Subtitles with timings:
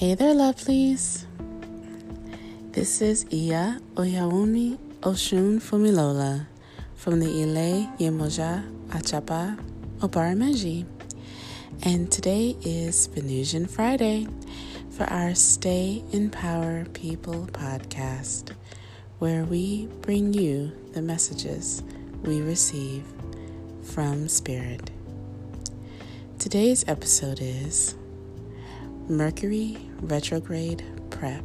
[0.00, 1.26] Hey there, lovelies.
[2.72, 6.46] This is Iya Oyawunmi Oshun Fumilola
[6.94, 9.60] from the Ile Yemoja Achapa
[9.98, 10.86] Obarameji.
[11.82, 14.26] And today is Venusian Friday
[14.88, 18.54] for our Stay in Power People podcast,
[19.18, 21.82] where we bring you the messages
[22.22, 23.04] we receive
[23.82, 24.90] from Spirit.
[26.38, 27.96] Today's episode is
[29.10, 31.42] Mercury retrograde prep.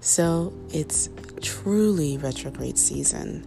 [0.00, 1.08] So it's
[1.40, 3.46] truly retrograde season.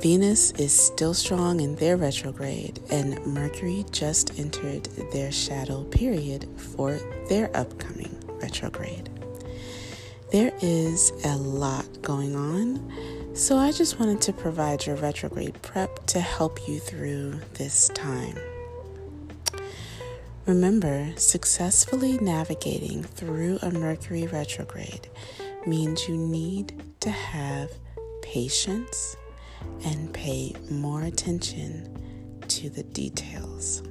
[0.00, 6.98] Venus is still strong in their retrograde, and Mercury just entered their shadow period for
[7.30, 9.08] their upcoming retrograde.
[10.32, 12.92] There is a lot going on,
[13.34, 18.36] so I just wanted to provide your retrograde prep to help you through this time.
[20.46, 25.08] Remember, successfully navigating through a Mercury retrograde
[25.68, 27.70] means you need to have
[28.22, 29.16] patience
[29.84, 33.84] and pay more attention to the details.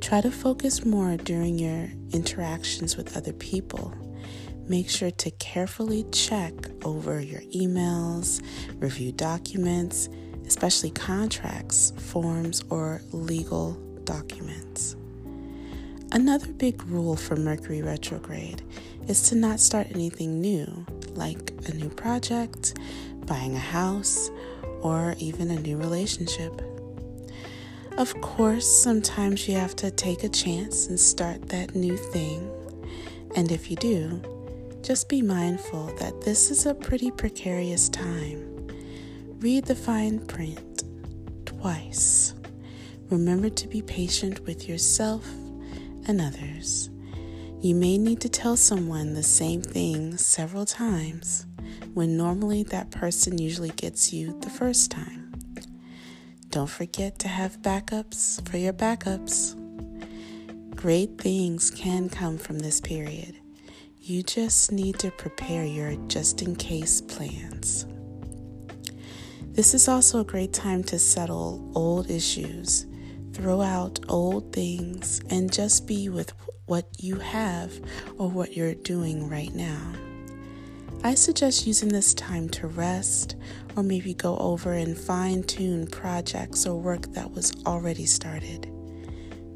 [0.00, 3.92] Try to focus more during your interactions with other people.
[4.66, 6.54] Make sure to carefully check
[6.86, 8.42] over your emails,
[8.76, 10.08] review documents,
[10.46, 13.72] especially contracts, forms, or legal
[14.04, 14.96] documents.
[16.14, 18.62] Another big rule for Mercury retrograde
[19.08, 22.78] is to not start anything new, like a new project,
[23.26, 24.30] buying a house,
[24.80, 26.62] or even a new relationship.
[27.98, 32.48] Of course, sometimes you have to take a chance and start that new thing.
[33.34, 34.22] And if you do,
[34.82, 38.68] just be mindful that this is a pretty precarious time.
[39.40, 40.84] Read the fine print
[41.44, 42.34] twice.
[43.10, 45.26] Remember to be patient with yourself
[46.06, 46.90] and others.
[47.60, 51.46] You may need to tell someone the same thing several times
[51.94, 55.32] when normally that person usually gets you the first time.
[56.50, 59.56] Don't forget to have backups for your backups.
[60.76, 63.36] Great things can come from this period.
[64.00, 67.86] You just need to prepare your just in case plans.
[69.52, 72.86] This is also a great time to settle old issues
[73.34, 76.32] Throw out old things and just be with
[76.66, 77.72] what you have
[78.16, 79.92] or what you're doing right now.
[81.02, 83.34] I suggest using this time to rest
[83.76, 88.70] or maybe go over and fine tune projects or work that was already started.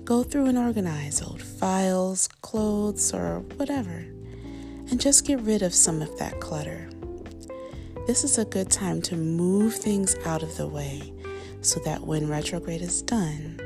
[0.04, 4.04] Go through and organize old files, clothes, or whatever,
[4.90, 6.90] and just get rid of some of that clutter.
[8.08, 11.12] This is a good time to move things out of the way
[11.60, 13.60] so that when retrograde is done,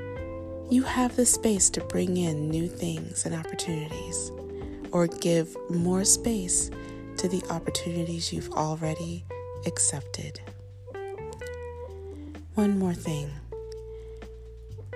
[0.72, 4.32] you have the space to bring in new things and opportunities,
[4.90, 6.70] or give more space
[7.18, 9.22] to the opportunities you've already
[9.66, 10.40] accepted.
[12.54, 13.30] One more thing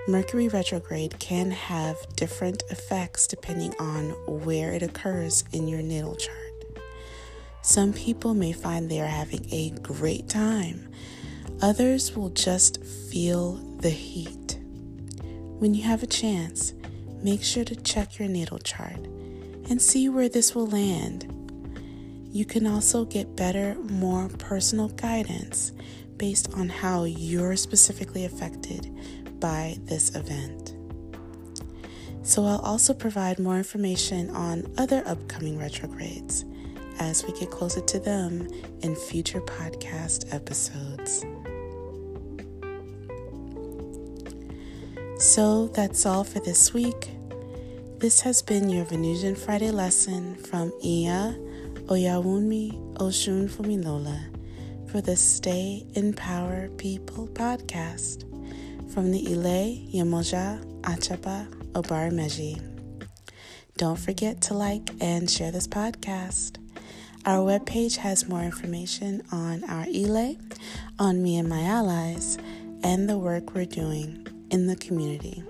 [0.09, 4.11] Mercury retrograde can have different effects depending on
[4.45, 6.37] where it occurs in your natal chart.
[7.61, 10.89] Some people may find they are having a great time,
[11.61, 14.46] others will just feel the heat.
[15.59, 16.75] When you have a chance,
[17.22, 19.06] make sure to check your natal chart
[19.71, 21.33] and see where this will land.
[22.31, 25.72] You can also get better, more personal guidance
[26.19, 28.95] based on how you're specifically affected
[29.41, 30.75] by this event.
[32.22, 36.45] So, I'll also provide more information on other upcoming retrogrades
[36.99, 38.47] as we get closer to them
[38.83, 41.25] in future podcast episodes.
[45.19, 47.09] So that's all for this week.
[47.99, 51.34] This has been your Venusian Friday lesson from Iya
[51.87, 54.21] Oyawunmi Oshun Fumilola
[54.91, 58.24] for the Stay in Power People podcast
[58.92, 62.60] from the Ile Yemoja Achapa Obarameji.
[63.78, 66.59] Don't forget to like and share this podcast.
[67.24, 70.36] Our webpage has more information on our Ile,
[70.98, 72.36] on me and my allies,
[72.83, 75.43] and the work we're doing in the community.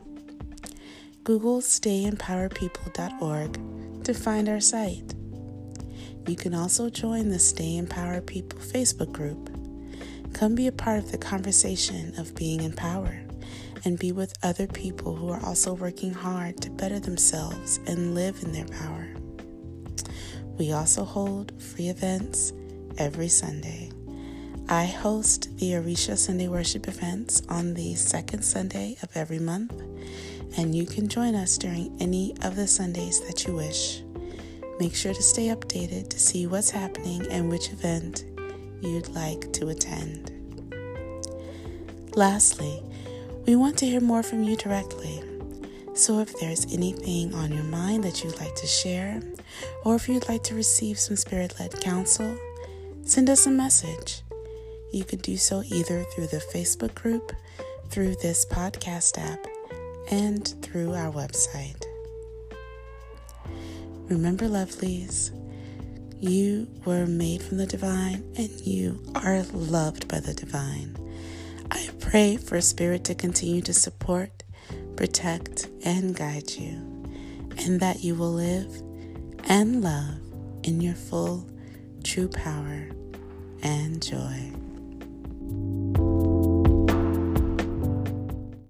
[1.24, 5.14] Google stayempowerpeople.org to find our site.
[6.26, 9.50] You can also join the Stay in Power People Facebook group.
[10.32, 13.20] Come be a part of the conversation of being in power
[13.84, 18.42] and be with other people who are also working hard to better themselves and live
[18.42, 19.06] in their power.
[20.58, 22.52] We also hold free events
[22.98, 23.90] every Sunday.
[24.68, 29.72] I host the Orisha Sunday worship events on the second Sunday of every month,
[30.58, 34.02] and you can join us during any of the Sundays that you wish.
[34.80, 38.24] Make sure to stay updated to see what's happening and which event
[38.80, 40.32] you'd like to attend.
[42.16, 42.82] Lastly,
[43.46, 45.22] we want to hear more from you directly.
[45.94, 49.22] So if there's anything on your mind that you'd like to share,
[49.84, 52.36] or if you'd like to receive some spirit led counsel,
[53.04, 54.22] send us a message
[54.96, 57.32] you could do so either through the Facebook group,
[57.90, 59.46] through this podcast app,
[60.10, 61.84] and through our website.
[64.08, 65.32] Remember, lovelies,
[66.18, 70.96] you were made from the divine and you are loved by the divine.
[71.70, 74.44] I pray for Spirit to continue to support,
[74.96, 76.72] protect, and guide you,
[77.58, 78.80] and that you will live
[79.44, 80.20] and love
[80.62, 81.46] in your full,
[82.02, 82.88] true power
[83.62, 84.52] and joy.